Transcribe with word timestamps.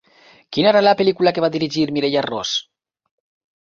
Quina 0.57 0.71
era 0.71 0.81
la 0.85 0.95
pel·lícula 1.03 1.35
que 1.37 1.45
va 1.47 1.53
dirigir 1.59 1.87
Mireia 1.93 2.29
Ros? 2.31 2.59